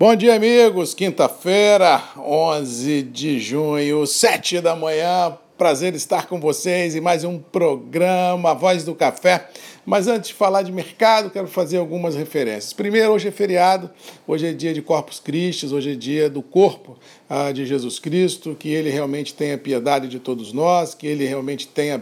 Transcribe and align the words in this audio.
Bom 0.00 0.14
dia, 0.14 0.36
amigos. 0.36 0.94
Quinta-feira, 0.94 2.00
11 2.16 3.02
de 3.02 3.40
junho, 3.40 4.06
7 4.06 4.60
da 4.60 4.76
manhã. 4.76 5.36
Prazer 5.58 5.92
estar 5.96 6.28
com 6.28 6.38
vocês 6.38 6.94
em 6.94 7.00
mais 7.00 7.24
um 7.24 7.40
programa 7.40 8.54
Voz 8.54 8.84
do 8.84 8.94
Café. 8.94 9.48
Mas 9.84 10.06
antes 10.06 10.28
de 10.28 10.34
falar 10.34 10.62
de 10.62 10.70
mercado, 10.70 11.30
quero 11.30 11.48
fazer 11.48 11.78
algumas 11.78 12.14
referências. 12.14 12.72
Primeiro, 12.72 13.10
hoje 13.10 13.26
é 13.26 13.32
feriado, 13.32 13.90
hoje 14.24 14.46
é 14.46 14.52
dia 14.52 14.72
de 14.72 14.80
Corpus 14.80 15.18
Christi, 15.18 15.66
hoje 15.66 15.90
é 15.90 15.94
dia 15.96 16.30
do 16.30 16.42
corpo 16.42 16.96
ah, 17.28 17.50
de 17.50 17.66
Jesus 17.66 17.98
Cristo, 17.98 18.54
que 18.56 18.68
ele 18.68 18.90
realmente 18.90 19.34
tenha 19.34 19.58
piedade 19.58 20.06
de 20.06 20.20
todos 20.20 20.52
nós, 20.52 20.94
que 20.94 21.08
ele 21.08 21.26
realmente 21.26 21.66
tenha 21.66 22.00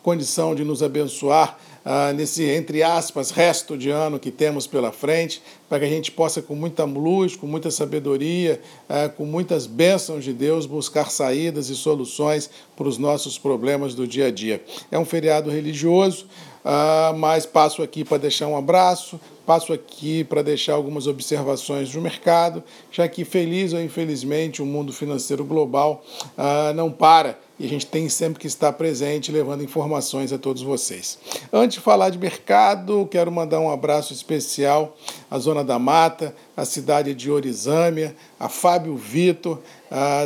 condição 0.00 0.54
de 0.54 0.62
nos 0.62 0.80
abençoar 0.80 1.58
ah, 1.84 2.12
nesse, 2.12 2.44
entre 2.44 2.82
aspas, 2.82 3.30
resto 3.30 3.76
de 3.76 3.90
ano 3.90 4.18
que 4.18 4.30
temos 4.30 4.66
pela 4.66 4.92
frente, 4.92 5.42
para 5.68 5.80
que 5.80 5.84
a 5.84 5.88
gente 5.88 6.10
possa, 6.10 6.40
com 6.40 6.54
muita 6.54 6.84
luz, 6.84 7.34
com 7.34 7.46
muita 7.46 7.70
sabedoria, 7.70 8.60
ah, 8.88 9.08
com 9.08 9.24
muitas 9.24 9.66
bênçãos 9.66 10.24
de 10.24 10.32
Deus, 10.32 10.66
buscar 10.66 11.10
saídas 11.10 11.68
e 11.68 11.74
soluções 11.74 12.50
para 12.76 12.86
os 12.86 12.98
nossos 12.98 13.38
problemas 13.38 13.94
do 13.94 14.06
dia 14.06 14.26
a 14.26 14.30
dia. 14.30 14.62
É 14.90 14.98
um 14.98 15.04
feriado 15.04 15.50
religioso, 15.50 16.26
ah, 16.64 17.12
mas 17.16 17.44
passo 17.44 17.82
aqui 17.82 18.04
para 18.04 18.18
deixar 18.18 18.46
um 18.46 18.56
abraço, 18.56 19.18
passo 19.44 19.72
aqui 19.72 20.22
para 20.22 20.42
deixar 20.42 20.74
algumas 20.74 21.06
observações 21.08 21.90
do 21.90 22.00
mercado, 22.00 22.62
já 22.90 23.08
que, 23.08 23.24
feliz 23.24 23.72
ou 23.72 23.80
infelizmente, 23.80 24.62
o 24.62 24.66
mundo 24.66 24.92
financeiro 24.92 25.44
global 25.44 26.04
ah, 26.38 26.72
não 26.74 26.90
para 26.90 27.38
e 27.62 27.66
a 27.66 27.68
gente 27.68 27.86
tem 27.86 28.08
sempre 28.08 28.40
que 28.40 28.46
estar 28.48 28.72
presente 28.72 29.30
levando 29.30 29.62
informações 29.62 30.32
a 30.32 30.38
todos 30.38 30.62
vocês. 30.62 31.16
Antes 31.52 31.76
de 31.76 31.80
falar 31.80 32.10
de 32.10 32.18
mercado, 32.18 33.06
quero 33.08 33.30
mandar 33.30 33.60
um 33.60 33.70
abraço 33.70 34.12
especial 34.12 34.96
à 35.30 35.38
Zona 35.38 35.62
da 35.62 35.78
Mata, 35.78 36.34
à 36.56 36.64
cidade 36.64 37.14
de 37.14 37.30
Orizâmia, 37.30 38.16
a 38.42 38.48
Fábio 38.48 38.96
Vitor, 38.96 39.60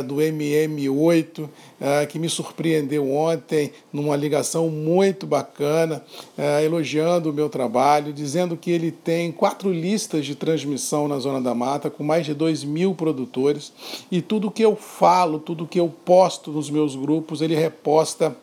do 0.07 0.15
MM8, 0.15 1.47
que 2.09 2.17
me 2.17 2.27
surpreendeu 2.27 3.11
ontem 3.13 3.71
numa 3.93 4.15
ligação 4.15 4.69
muito 4.69 5.27
bacana, 5.27 6.03
elogiando 6.63 7.29
o 7.29 7.33
meu 7.33 7.47
trabalho, 7.47 8.11
dizendo 8.11 8.57
que 8.57 8.71
ele 8.71 8.89
tem 8.91 9.31
quatro 9.31 9.71
listas 9.71 10.25
de 10.25 10.33
transmissão 10.33 11.07
na 11.07 11.19
Zona 11.19 11.39
da 11.39 11.53
Mata, 11.53 11.91
com 11.91 12.03
mais 12.03 12.25
de 12.25 12.33
2 12.33 12.63
mil 12.63 12.95
produtores, 12.95 13.71
e 14.11 14.19
tudo 14.19 14.49
que 14.49 14.63
eu 14.63 14.75
falo, 14.75 15.37
tudo 15.37 15.67
que 15.67 15.79
eu 15.79 15.93
posto 16.03 16.49
nos 16.51 16.71
meus 16.71 16.95
grupos, 16.95 17.41
ele 17.41 17.55
reposta 17.55 18.35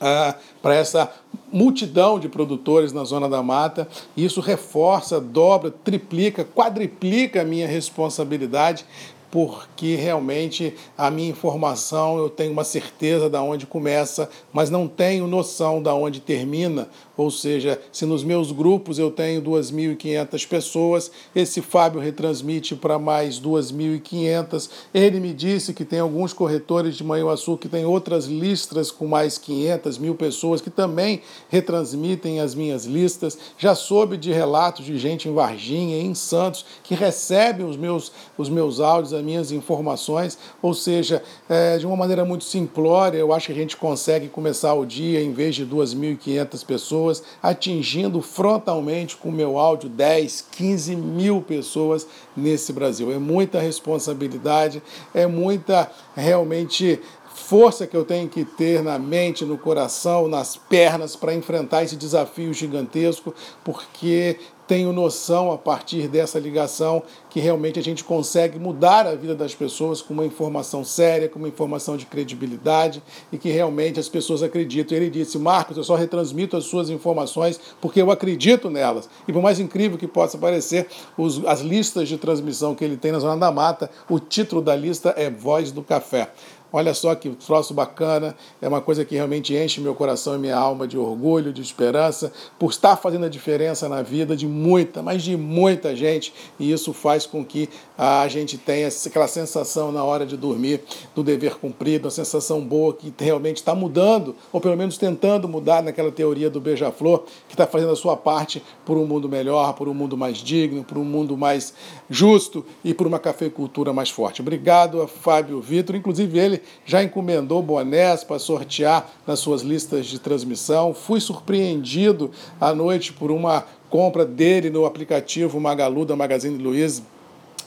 ah, 0.00 0.34
para 0.62 0.74
essa 0.74 1.10
multidão 1.52 2.18
de 2.18 2.28
produtores 2.28 2.92
na 2.92 3.04
Zona 3.04 3.28
da 3.28 3.42
Mata. 3.42 3.88
Isso 4.16 4.40
reforça, 4.40 5.20
dobra, 5.20 5.70
triplica, 5.70 6.44
quadriplica 6.44 7.42
a 7.42 7.44
minha 7.44 7.66
responsabilidade 7.66 8.84
porque 9.30 9.94
realmente 9.94 10.74
a 10.96 11.10
minha 11.10 11.28
informação 11.28 12.18
eu 12.18 12.30
tenho 12.30 12.52
uma 12.52 12.64
certeza 12.64 13.28
da 13.28 13.42
onde 13.42 13.66
começa, 13.66 14.28
mas 14.52 14.70
não 14.70 14.88
tenho 14.88 15.26
noção 15.26 15.82
da 15.82 15.94
onde 15.94 16.20
termina. 16.20 16.88
Ou 17.18 17.32
seja, 17.32 17.80
se 17.90 18.06
nos 18.06 18.22
meus 18.22 18.52
grupos 18.52 18.96
eu 18.96 19.10
tenho 19.10 19.42
2.500 19.42 20.46
pessoas, 20.46 21.10
esse 21.34 21.60
Fábio 21.60 22.00
retransmite 22.00 22.76
para 22.76 22.96
mais 22.96 23.40
2.500. 23.40 24.70
Ele 24.94 25.18
me 25.18 25.34
disse 25.34 25.74
que 25.74 25.84
tem 25.84 25.98
alguns 25.98 26.32
corretores 26.32 26.96
de 26.96 27.02
Manhuaçu 27.02 27.58
que 27.58 27.68
tem 27.68 27.84
outras 27.84 28.26
listas 28.26 28.92
com 28.92 29.08
mais 29.08 29.36
500 29.36 29.98
mil 29.98 30.14
pessoas 30.14 30.60
que 30.60 30.70
também 30.70 31.20
retransmitem 31.48 32.38
as 32.38 32.54
minhas 32.54 32.84
listas. 32.84 33.36
Já 33.58 33.74
soube 33.74 34.16
de 34.16 34.30
relatos 34.30 34.86
de 34.86 34.96
gente 34.96 35.28
em 35.28 35.34
Varginha, 35.34 36.00
em 36.00 36.14
Santos, 36.14 36.64
que 36.84 36.94
recebem 36.94 37.66
os 37.66 37.76
meus, 37.76 38.12
os 38.36 38.48
meus 38.48 38.78
áudios 38.78 39.12
as 39.12 39.24
minhas 39.24 39.50
informações, 39.50 40.38
ou 40.62 40.72
seja, 40.72 41.20
é, 41.48 41.78
de 41.78 41.86
uma 41.86 41.96
maneira 41.96 42.24
muito 42.24 42.44
simplória, 42.44 43.18
eu 43.18 43.32
acho 43.32 43.46
que 43.46 43.52
a 43.52 43.56
gente 43.56 43.76
consegue 43.76 44.28
começar 44.28 44.74
o 44.74 44.86
dia, 44.86 45.20
em 45.20 45.32
vez 45.32 45.56
de 45.56 45.66
2.500 45.66 46.64
pessoas, 46.64 47.07
atingindo 47.42 48.20
frontalmente 48.22 49.16
com 49.16 49.30
meu 49.30 49.58
áudio 49.58 49.88
10, 49.88 50.46
15 50.52 50.96
mil 50.96 51.42
pessoas 51.42 52.06
nesse 52.36 52.72
Brasil. 52.72 53.12
É 53.12 53.18
muita 53.18 53.60
responsabilidade, 53.60 54.82
é 55.14 55.26
muita 55.26 55.90
realmente 56.14 57.00
força 57.38 57.86
que 57.86 57.96
eu 57.96 58.04
tenho 58.04 58.28
que 58.28 58.44
ter 58.44 58.82
na 58.82 58.98
mente, 58.98 59.44
no 59.44 59.56
coração, 59.56 60.28
nas 60.28 60.56
pernas 60.56 61.16
para 61.16 61.34
enfrentar 61.34 61.84
esse 61.84 61.96
desafio 61.96 62.52
gigantesco, 62.52 63.34
porque 63.64 64.38
tenho 64.68 64.92
noção, 64.92 65.50
a 65.50 65.56
partir 65.56 66.08
dessa 66.08 66.38
ligação, 66.38 67.02
que 67.30 67.40
realmente 67.40 67.78
a 67.78 67.82
gente 67.82 68.04
consegue 68.04 68.58
mudar 68.58 69.06
a 69.06 69.14
vida 69.14 69.34
das 69.34 69.54
pessoas 69.54 70.02
com 70.02 70.12
uma 70.12 70.26
informação 70.26 70.84
séria, 70.84 71.26
com 71.26 71.38
uma 71.38 71.48
informação 71.48 71.96
de 71.96 72.04
credibilidade 72.04 73.02
e 73.32 73.38
que 73.38 73.48
realmente 73.48 73.98
as 73.98 74.10
pessoas 74.10 74.42
acreditam. 74.42 74.94
Ele 74.94 75.08
disse: 75.08 75.38
Marcos, 75.38 75.78
eu 75.78 75.84
só 75.84 75.94
retransmito 75.94 76.54
as 76.54 76.64
suas 76.64 76.90
informações 76.90 77.58
porque 77.80 78.02
eu 78.02 78.10
acredito 78.10 78.68
nelas. 78.68 79.08
E 79.26 79.32
por 79.32 79.40
mais 79.40 79.58
incrível 79.58 79.96
que 79.96 80.06
possa 80.06 80.36
parecer, 80.36 80.86
os, 81.16 81.42
as 81.46 81.60
listas 81.60 82.06
de 82.06 82.18
transmissão 82.18 82.74
que 82.74 82.84
ele 82.84 82.98
tem 82.98 83.10
na 83.10 83.20
Zona 83.20 83.38
da 83.38 83.50
Mata, 83.50 83.90
o 84.06 84.20
título 84.20 84.60
da 84.60 84.76
lista 84.76 85.14
é 85.16 85.30
Voz 85.30 85.72
do 85.72 85.82
Café. 85.82 86.30
Olha 86.70 86.92
só 86.92 87.14
que 87.14 87.30
troço 87.30 87.72
bacana, 87.72 88.36
é 88.60 88.68
uma 88.68 88.82
coisa 88.82 89.02
que 89.02 89.14
realmente 89.14 89.54
enche 89.54 89.80
meu 89.80 89.94
coração 89.94 90.34
e 90.34 90.38
minha 90.38 90.56
alma 90.56 90.86
de 90.86 90.98
orgulho, 90.98 91.50
de 91.50 91.62
esperança, 91.62 92.30
por 92.58 92.70
estar 92.70 92.94
fazendo 92.96 93.24
a 93.24 93.28
diferença 93.28 93.88
na 93.88 94.02
vida 94.02 94.36
de 94.36 94.46
muita, 94.46 95.02
mas 95.02 95.22
de 95.22 95.34
muita 95.34 95.96
gente, 95.96 96.32
e 96.60 96.70
isso 96.70 96.92
faz 96.92 97.24
com 97.24 97.42
que 97.42 97.70
a 97.96 98.28
gente 98.28 98.58
tenha 98.58 98.88
aquela 99.06 99.26
sensação 99.26 99.90
na 99.90 100.04
hora 100.04 100.26
de 100.26 100.36
dormir 100.36 100.82
do 101.14 101.22
dever 101.22 101.56
cumprido, 101.56 102.06
uma 102.06 102.10
sensação 102.10 102.60
boa 102.60 102.92
que 102.92 103.12
realmente 103.18 103.56
está 103.56 103.74
mudando, 103.74 104.36
ou 104.52 104.60
pelo 104.60 104.76
menos 104.76 104.98
tentando 104.98 105.48
mudar 105.48 105.82
naquela 105.82 106.12
teoria 106.12 106.50
do 106.50 106.60
beija-flor, 106.60 107.24
que 107.48 107.54
está 107.54 107.66
fazendo 107.66 107.92
a 107.92 107.96
sua 107.96 108.16
parte 108.16 108.62
por 108.84 108.98
um 108.98 109.06
mundo 109.06 109.26
melhor, 109.26 109.72
por 109.72 109.88
um 109.88 109.94
mundo 109.94 110.18
mais 110.18 110.36
digno, 110.36 110.84
por 110.84 110.98
um 110.98 111.04
mundo 111.04 111.34
mais 111.34 111.72
justo 112.10 112.64
e 112.84 112.92
por 112.92 113.06
uma 113.06 113.18
cafeicultura 113.18 113.90
mais 113.92 114.10
forte. 114.10 114.42
Obrigado 114.42 115.00
a 115.00 115.08
Fábio 115.08 115.60
Vitor, 115.62 115.96
inclusive 115.96 116.38
ele 116.38 116.57
já 116.84 117.02
encomendou 117.02 117.62
bonés 117.62 118.24
para 118.24 118.38
sortear 118.38 119.08
nas 119.26 119.38
suas 119.38 119.62
listas 119.62 120.06
de 120.06 120.18
transmissão. 120.18 120.94
Fui 120.94 121.20
surpreendido 121.20 122.30
à 122.60 122.74
noite 122.74 123.12
por 123.12 123.30
uma 123.30 123.64
compra 123.90 124.24
dele 124.24 124.70
no 124.70 124.84
aplicativo 124.84 125.60
Magalu 125.60 126.04
da 126.04 126.16
Magazine 126.16 126.62
Luiza 126.62 127.02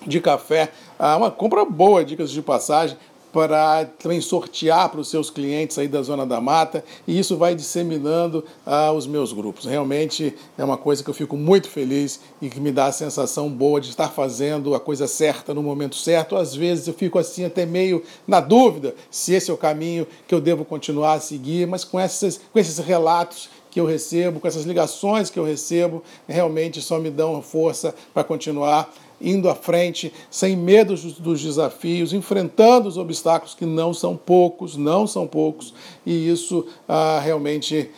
de 0.06 0.20
café. 0.20 0.72
Ah, 0.98 1.18
uma 1.18 1.32
compra 1.32 1.64
boa, 1.66 2.04
dicas 2.04 2.32
de 2.32 2.42
passagem 2.42 2.98
para 3.32 3.86
também 3.86 4.20
sortear 4.20 4.90
para 4.90 5.00
os 5.00 5.10
seus 5.10 5.30
clientes 5.30 5.78
aí 5.78 5.88
da 5.88 6.02
Zona 6.02 6.26
da 6.26 6.42
Mata 6.42 6.84
e 7.08 7.18
isso 7.18 7.38
vai 7.38 7.56
disseminando 7.56 8.44
ah, 8.66 8.92
os 8.92 9.08
meus 9.08 9.32
grupos. 9.34 9.66
Realmente 9.66 10.36
é 10.58 10.64
uma 10.64 10.78
coisa 10.78 11.04
que 11.04 11.10
eu 11.10 11.14
fico 11.14 11.38
muito 11.38 11.70
feliz 11.70 12.20
e 12.42 12.50
que 12.50 12.60
me 12.60 12.72
dá 12.72 12.88
a 12.88 12.92
sensação 12.92 13.50
boa 13.50 13.80
de 13.80 13.90
estar 13.90 14.10
fazendo 14.10 14.76
a 14.76 14.80
coisa 14.80 15.08
certa 15.08 15.54
no 15.54 15.64
momento 15.64 15.96
certo. 15.96 16.36
Às 16.36 16.56
vezes 16.56 16.88
eu 16.88 16.94
fico 16.94 17.18
assim 17.18 17.46
até 17.46 17.66
meio 17.66 18.04
na 18.28 18.40
dúvida 18.40 18.96
se 19.10 19.34
esse 19.34 19.50
é 19.50 19.54
o 19.54 19.58
caminho 19.58 20.06
que 20.28 20.36
eu 20.36 20.42
devo 20.42 20.66
continuar 20.66 21.14
a 21.14 21.20
seguir, 21.20 21.68
mas 21.68 21.84
com, 21.84 22.00
essas, 22.00 22.40
com 22.52 22.60
esses 22.60 22.78
relatos 22.80 23.50
que 23.72 23.80
eu 23.80 23.86
recebo, 23.86 24.40
com 24.40 24.48
essas 24.48 24.66
ligações 24.66 25.30
que 25.30 25.40
eu 25.40 25.46
recebo, 25.46 26.04
realmente 26.28 26.82
só 26.82 27.00
me 27.00 27.10
dão 27.10 27.42
força 27.42 27.96
para 28.14 28.24
continuar 28.24 28.94
indo 29.22 29.50
à 29.50 29.56
frente, 29.56 30.12
sem 30.30 30.56
medo 30.56 30.96
dos 30.96 31.42
desafios, 31.42 32.14
enfrentando 32.14 32.88
os 32.88 32.98
obstáculos 32.98 33.56
que 33.56 33.66
não 33.66 33.94
são 33.94 34.16
poucos, 34.18 34.76
não 34.76 35.06
são 35.06 35.28
poucos, 35.28 35.74
e 36.06 36.30
isso 36.30 36.66
ah, 36.88 37.20
realmente 37.24 37.90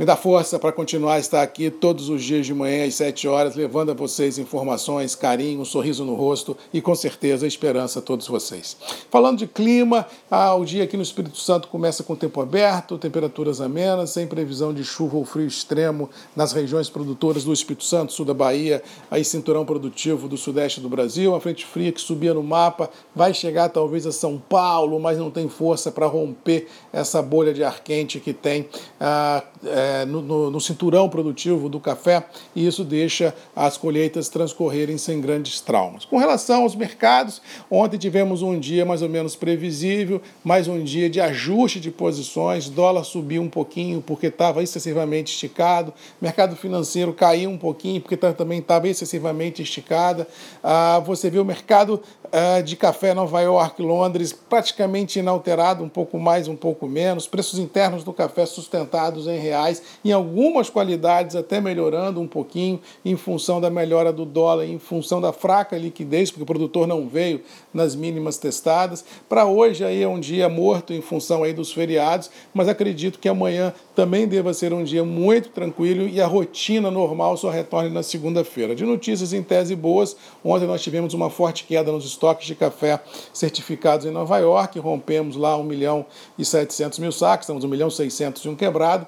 me 0.00 0.06
dá 0.06 0.16
força 0.16 0.58
para 0.58 0.72
continuar 0.72 1.16
a 1.16 1.18
estar 1.18 1.42
aqui 1.42 1.68
todos 1.68 2.08
os 2.08 2.24
dias 2.24 2.46
de 2.46 2.54
manhã 2.54 2.86
às 2.86 2.94
7 2.94 3.28
horas, 3.28 3.54
levando 3.54 3.90
a 3.90 3.94
vocês 3.94 4.38
informações, 4.38 5.14
carinho, 5.14 5.60
um 5.60 5.64
sorriso 5.66 6.06
no 6.06 6.14
rosto 6.14 6.56
e 6.72 6.80
com 6.80 6.94
certeza 6.94 7.46
esperança 7.46 7.98
a 7.98 8.02
todos 8.02 8.26
vocês. 8.26 8.78
Falando 9.10 9.36
de 9.36 9.46
clima, 9.46 10.06
ah, 10.30 10.54
o 10.54 10.64
dia 10.64 10.84
aqui 10.84 10.96
no 10.96 11.02
Espírito 11.02 11.36
Santo 11.36 11.68
começa 11.68 12.02
com 12.02 12.16
tempo 12.16 12.40
aberto, 12.40 12.96
temperaturas 12.96 13.60
amenas, 13.60 14.08
sem 14.08 14.26
previsão 14.26 14.72
de 14.72 14.82
chuva 14.84 15.18
ou 15.18 15.24
frio 15.26 15.46
extremo 15.46 16.08
nas 16.34 16.52
regiões 16.52 16.88
produtoras 16.88 17.44
do 17.44 17.52
Espírito 17.52 17.84
Santo, 17.84 18.14
sul 18.14 18.24
da 18.24 18.32
Bahia, 18.32 18.82
aí 19.10 19.22
cinturão 19.22 19.66
produtivo 19.66 20.28
do 20.28 20.38
sudeste 20.38 20.80
do 20.80 20.88
Brasil, 20.88 21.32
uma 21.32 21.40
frente 21.40 21.66
fria 21.66 21.92
que 21.92 22.00
subia 22.00 22.32
no 22.32 22.42
mapa, 22.42 22.88
vai 23.14 23.34
chegar 23.34 23.68
talvez 23.68 24.06
a 24.06 24.12
São 24.12 24.38
Paulo, 24.38 24.98
mas 24.98 25.18
não 25.18 25.30
tem 25.30 25.46
força 25.46 25.92
para 25.92 26.06
romper 26.06 26.68
essa 26.90 27.20
bolha 27.20 27.52
de 27.52 27.62
ar 27.62 27.80
quente 27.80 28.18
que 28.18 28.32
tem. 28.32 28.66
Ah, 28.98 29.44
é, 29.62 29.89
é, 29.90 30.04
no, 30.04 30.22
no, 30.22 30.50
no, 30.50 30.60
cinturão 30.60 31.08
produtivo 31.08 31.68
do 31.68 31.80
café 31.80 32.24
e 32.54 32.66
isso 32.66 32.84
deixa 32.84 33.34
as 33.54 33.76
colheitas 33.76 34.28
transcorrerem 34.28 34.96
sem 34.96 35.20
grandes 35.20 35.60
traumas. 35.60 36.04
Com 36.04 36.16
relação 36.16 36.62
aos 36.62 36.76
mercados, 36.76 37.42
ontem 37.70 37.98
tivemos 37.98 38.42
um 38.42 38.58
dia 38.58 38.84
mais 38.84 39.02
ou 39.02 39.08
menos 39.08 39.34
previsível, 39.34 40.22
mais 40.44 40.68
um 40.68 40.82
dia 40.82 41.10
de 41.10 41.20
ajuste 41.20 41.80
de 41.80 41.90
posições, 41.90 42.68
dólar 42.68 43.04
subiu 43.04 43.42
um 43.42 43.48
pouquinho 43.48 44.00
porque 44.00 44.26
estava 44.26 44.62
excessivamente 44.62 45.32
esticado, 45.32 45.92
mercado 46.20 46.54
financeiro 46.54 47.12
caiu 47.12 47.50
um 47.50 47.58
pouquinho 47.58 48.00
porque 48.00 48.16
também 48.16 48.60
estava 48.60 48.88
excessivamente 48.88 49.62
esticada. 49.62 50.26
Ah, 50.62 51.02
você 51.04 51.28
vê 51.28 51.38
o 51.38 51.44
mercado 51.44 52.00
ah, 52.32 52.60
de 52.60 52.76
café 52.76 53.12
Nova 53.12 53.40
York, 53.40 53.82
Londres, 53.82 54.32
praticamente 54.32 55.18
inalterado, 55.18 55.82
um 55.82 55.88
pouco 55.88 56.18
mais, 56.18 56.46
um 56.46 56.54
pouco 56.54 56.86
menos, 56.86 57.26
preços 57.26 57.58
internos 57.58 58.04
do 58.04 58.12
café 58.12 58.46
sustentados 58.46 59.26
em 59.26 59.38
reais, 59.38 59.69
em 60.04 60.12
algumas 60.12 60.70
qualidades 60.70 61.36
até 61.36 61.60
melhorando 61.60 62.20
um 62.20 62.26
pouquinho 62.26 62.80
em 63.04 63.16
função 63.16 63.60
da 63.60 63.68
melhora 63.68 64.12
do 64.12 64.24
dólar, 64.24 64.64
em 64.64 64.78
função 64.78 65.20
da 65.20 65.32
fraca 65.32 65.76
liquidez, 65.76 66.30
porque 66.30 66.42
o 66.42 66.46
produtor 66.46 66.86
não 66.86 67.06
veio 67.06 67.42
nas 67.72 67.94
mínimas 67.94 68.38
testadas. 68.38 69.04
Para 69.28 69.46
hoje 69.46 69.84
aí 69.84 70.02
é 70.02 70.08
um 70.08 70.18
dia 70.18 70.48
morto 70.48 70.92
em 70.92 71.00
função 71.00 71.42
aí 71.42 71.52
dos 71.52 71.72
feriados, 71.72 72.30
mas 72.54 72.68
acredito 72.68 73.18
que 73.18 73.28
amanhã 73.28 73.72
também 73.94 74.26
deva 74.26 74.54
ser 74.54 74.72
um 74.72 74.82
dia 74.82 75.04
muito 75.04 75.50
tranquilo 75.50 76.08
e 76.08 76.20
a 76.20 76.26
rotina 76.26 76.90
normal 76.90 77.36
só 77.36 77.50
retorne 77.50 77.90
na 77.90 78.02
segunda-feira. 78.02 78.74
De 78.74 78.84
notícias 78.84 79.32
em 79.32 79.42
tese 79.42 79.76
boas, 79.76 80.16
ontem 80.44 80.66
nós 80.66 80.82
tivemos 80.82 81.12
uma 81.14 81.28
forte 81.28 81.64
queda 81.64 81.92
nos 81.92 82.04
estoques 82.04 82.46
de 82.46 82.54
café 82.54 83.00
certificados 83.32 84.06
em 84.06 84.10
Nova 84.10 84.38
York, 84.38 84.78
rompemos 84.78 85.36
lá 85.36 85.56
1 85.56 85.64
milhão 85.64 86.06
e 86.38 86.44
700 86.44 86.98
mil 86.98 87.12
sacos, 87.12 87.44
estamos 87.44 87.64
1 87.64 87.68
milhão 87.68 87.88
e 87.88 87.92
600 87.92 88.44
e 88.44 88.48
um 88.48 88.56
quebrado. 88.56 89.06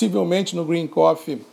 Possivelmente 0.00 0.56
no 0.56 0.64
Green 0.64 0.88
Coffee 0.88 1.44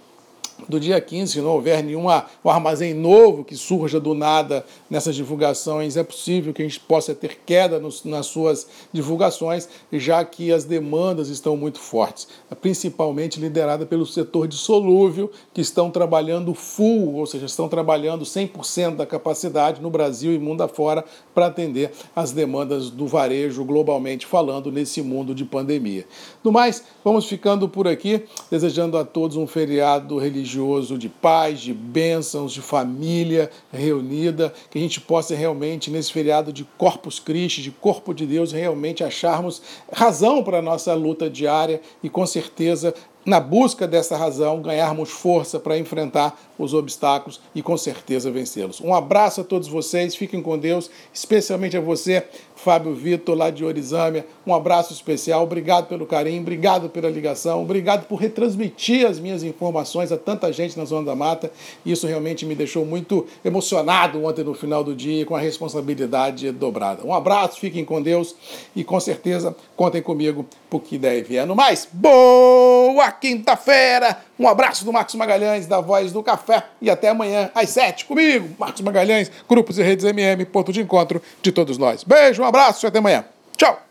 do 0.68 0.80
dia 0.80 1.00
15, 1.00 1.33
se 1.33 1.42
não 1.42 1.51
houver 1.51 1.83
nenhum 1.83 2.07
armazém 2.44 2.94
novo 2.94 3.44
que 3.44 3.56
surja 3.56 4.00
do 4.00 4.13
nada 4.13 4.65
nessas 4.89 5.15
divulgações, 5.15 5.95
é 5.95 6.04
possível 6.04 6.54
que 6.54 6.62
a 6.62 6.65
gente 6.65 6.80
possa 6.80 7.13
ter 7.13 7.39
queda 7.45 7.80
nos, 7.80 8.04
nas 8.04 8.25
suas 8.25 8.68
divulgações, 8.92 9.69
já 9.94 10.24
que 10.25 10.51
as 10.51 10.63
demandas 10.63 11.30
estão 11.30 11.56
muito 11.56 11.80
fortes, 11.80 12.27
principalmente 12.59 13.39
liderada 13.39 13.86
pelo 13.86 14.06
setor 14.06 14.48
de 14.48 14.56
solúvel, 14.56 15.31
que 15.54 15.62
estão 15.62 15.92
trabalhando 15.92 16.54
full, 16.54 17.15
ou 17.15 17.25
seja, 17.25 17.45
estão 17.45 17.69
trabalhando 17.69 18.25
100% 18.25 18.95
da 18.95 19.06
capacidade 19.06 19.81
no 19.81 19.89
Brasil 19.89 20.33
e 20.33 20.39
mundo 20.39 20.63
afora 20.63 21.06
para 21.36 21.48
atender 21.48 21.92
as 22.15 22.31
demandas 22.31 22.89
do 22.89 23.06
varejo 23.06 23.63
globalmente 23.63 24.25
falando 24.25 24.71
nesse 24.71 25.01
mundo 25.01 25.36
de 25.36 25.45
pandemia. 25.45 26.06
No 26.44 26.51
mais, 26.51 26.83
vamos 27.04 27.25
ficando 27.25 27.69
por 27.69 27.88
aqui, 27.88 28.24
desejando 28.50 28.98
a 28.98 29.06
todos 29.06 29.38
um 29.38 29.45
feriado 29.45 30.18
religioso 30.18 30.46
religioso 30.47 30.97
de 30.97 31.09
paz, 31.09 31.59
de 31.59 31.73
bênçãos, 31.73 32.53
de 32.53 32.61
família 32.61 33.51
reunida, 33.71 34.53
que 34.71 34.77
a 34.77 34.81
gente 34.81 35.01
possa 35.01 35.35
realmente, 35.35 35.91
nesse 35.91 36.11
feriado 36.11 36.53
de 36.53 36.63
Corpus 36.77 37.19
Christi, 37.19 37.61
de 37.61 37.71
Corpo 37.71 38.13
de 38.13 38.25
Deus, 38.25 38.53
realmente 38.53 39.03
acharmos 39.03 39.61
razão 39.91 40.41
para 40.41 40.59
a 40.59 40.61
nossa 40.61 40.94
luta 40.94 41.29
diária 41.29 41.81
e 42.01 42.09
com 42.09 42.25
certeza 42.25 42.94
na 43.27 43.41
busca 43.41 43.85
dessa 43.85 44.15
razão, 44.15 44.62
ganharmos 44.62 45.09
força 45.09 45.59
para 45.59 45.77
enfrentar 45.77 46.39
os 46.57 46.74
obstáculos 46.74 47.41
e 47.53 47.62
com 47.62 47.75
certeza 47.75 48.31
vencê-los. 48.31 48.79
Um 48.79 48.94
abraço 48.94 49.41
a 49.41 49.44
todos 49.44 49.68
vocês, 49.68 50.15
fiquem 50.15 50.41
com 50.41 50.57
Deus, 50.57 50.89
especialmente 51.13 51.75
a 51.75 51.81
você, 51.81 52.24
Fábio 52.56 52.95
Vitor, 52.95 53.35
lá 53.35 53.50
de 53.50 53.65
Orizâmia. 53.65 54.25
Um 54.45 54.53
abraço 54.56 54.94
especial, 54.94 55.44
obrigado 55.44 55.88
pelo 55.88 56.06
carinho, 56.06 56.41
obrigado 56.41 56.89
pela 56.89 57.09
ligação, 57.09 57.62
obrigado 57.62 58.07
por 58.07 58.15
retransmitir 58.15 59.06
as 59.06 59.19
minhas 59.19 59.44
informações 59.44 60.09
a 60.09 60.18
tanta 60.18 60.51
gente 60.53 60.77
na 60.77 60.85
Zona 60.85 61.07
da 61.07 61.15
Mata. 61.15 61.51
Isso 61.85 62.07
realmente 62.07 62.45
me 62.45 62.56
deixou 62.56 62.85
muito 62.85 63.27
emocionado 63.44 64.23
ontem 64.23 64.44
no 64.44 64.53
final 64.53 64.85
do 64.85 64.95
dia, 64.95 65.25
com 65.25 65.35
a 65.35 65.39
responsabilidade 65.39 66.50
dobrada. 66.53 67.06
Um 67.06 67.13
abraço, 67.13 67.59
fiquem 67.59 67.83
com 67.83 68.01
Deus 68.01 68.33
e 68.73 68.85
com 68.85 69.00
certeza 69.01 69.53
contem 69.75 70.01
comigo 70.01 70.45
por 70.69 70.81
que 70.81 70.97
deve. 70.97 71.45
No 71.45 71.56
mais, 71.56 71.88
boa 71.91 73.17
quinta-feira! 73.19 74.18
Um 74.40 74.48
abraço 74.48 74.86
do 74.86 74.94
Marcos 74.94 75.16
Magalhães, 75.16 75.66
da 75.66 75.81
Voz 75.81 76.12
do 76.12 76.22
Café, 76.24 76.64
e 76.81 76.90
até 76.90 77.10
amanhã 77.10 77.50
às 77.56 77.69
sete 77.69 78.06
comigo, 78.06 78.56
Marcos 78.60 78.81
Magalhães, 78.81 79.31
Grupos 79.48 79.78
e 79.78 79.84
Redes 79.84 80.06
MM, 80.06 80.46
ponto 80.46 80.72
de 80.72 80.81
encontro 80.81 81.22
de 81.42 81.52
todos 81.52 81.78
nós. 81.78 82.04
Beijo, 82.04 82.42
um 82.42 82.46
abraço 82.46 82.86
e 82.86 82.88
até 82.88 83.00
amanhã. 83.00 83.25
Tchau! 83.56 83.87